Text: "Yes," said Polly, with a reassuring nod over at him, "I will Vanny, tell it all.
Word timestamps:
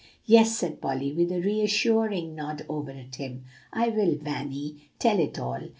"Yes," 0.25 0.57
said 0.57 0.81
Polly, 0.81 1.13
with 1.13 1.31
a 1.31 1.41
reassuring 1.41 2.33
nod 2.33 2.65
over 2.67 2.89
at 2.89 3.17
him, 3.17 3.43
"I 3.71 3.89
will 3.89 4.15
Vanny, 4.15 4.89
tell 4.97 5.19
it 5.19 5.37
all. 5.37 5.61